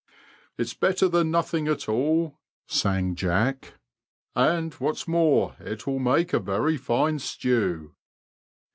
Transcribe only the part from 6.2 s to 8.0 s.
a very fine stew."